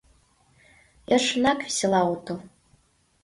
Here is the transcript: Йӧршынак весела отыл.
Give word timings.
Йӧршынак 1.09 1.59
весела 1.65 2.01
отыл. 2.13 2.37